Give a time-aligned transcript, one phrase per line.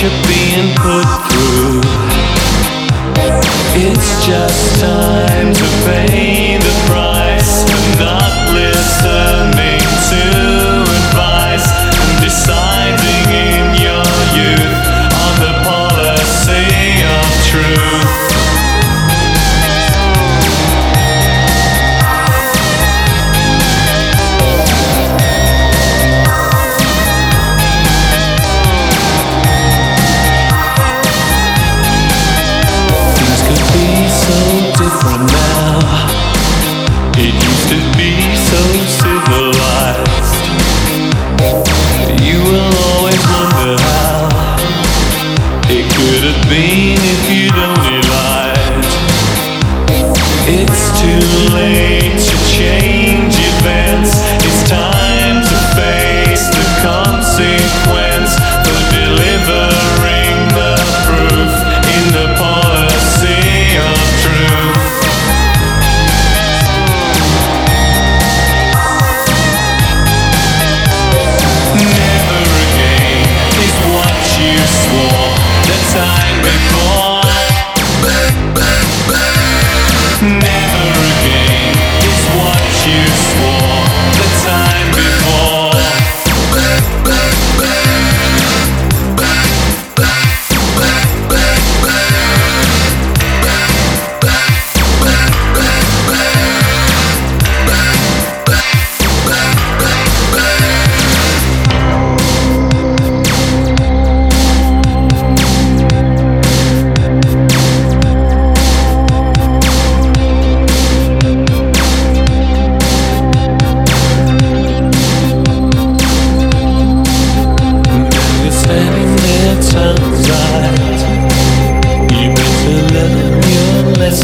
[0.00, 1.80] you're being put through.
[3.74, 6.17] It's just time to fade.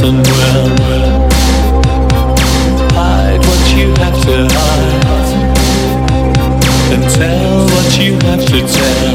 [0.04, 0.76] and.
[2.92, 5.48] Hide what you have to hide,
[6.92, 9.13] and tell what you have to tell.